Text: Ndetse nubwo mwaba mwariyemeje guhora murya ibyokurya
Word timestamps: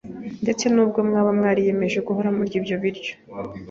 Ndetse 0.43 0.65
nubwo 0.73 0.99
mwaba 1.07 1.31
mwariyemeje 1.37 1.99
guhora 2.07 2.29
murya 2.35 2.55
ibyokurya 2.59 3.11